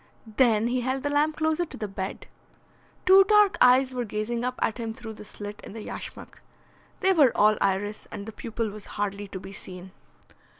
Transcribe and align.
Then 0.37 0.69
he 0.69 0.81
held 0.81 1.03
the 1.03 1.11
lamp 1.11 1.37
closer 1.37 1.63
to 1.63 1.77
the 1.77 1.87
bed. 1.87 2.25
Two 3.05 3.23
dark 3.25 3.55
eyes 3.61 3.93
were 3.93 4.03
gazing 4.03 4.43
up 4.43 4.55
at 4.59 4.79
him 4.79 4.93
through 4.95 5.13
the 5.13 5.23
slit 5.23 5.61
in 5.63 5.73
the 5.73 5.83
yashmak. 5.83 6.41
They 7.01 7.13
were 7.13 7.37
all 7.37 7.55
iris, 7.61 8.07
and 8.11 8.25
the 8.25 8.31
pupil 8.33 8.71
was 8.71 8.85
hardly 8.97 9.27
to 9.27 9.39
be 9.39 9.53
seen. 9.53 9.91